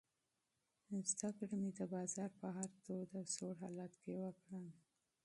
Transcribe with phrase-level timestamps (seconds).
[1.11, 4.61] زده کړه مې د بازار په هر تود او سوړ حالت کې وکړه.